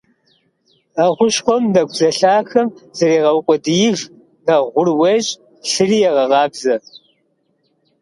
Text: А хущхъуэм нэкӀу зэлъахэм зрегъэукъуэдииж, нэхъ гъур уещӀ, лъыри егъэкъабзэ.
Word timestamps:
А 1.01 1.03
хущхъуэм 1.15 1.63
нэкӀу 1.73 1.95
зэлъахэм 1.97 2.67
зрегъэукъуэдииж, 2.97 3.99
нэхъ 4.45 4.65
гъур 4.73 4.87
уещӀ, 4.99 5.31
лъыри 5.69 5.99
егъэкъабзэ. 6.09 6.75